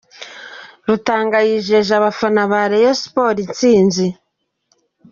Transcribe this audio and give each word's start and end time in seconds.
Rutanga 0.87 1.37
yijeje 1.47 1.91
abafana 1.99 2.41
ba 2.51 2.61
Rayon 2.71 2.97
Sports 3.03 3.41
intsinzi. 3.49 4.07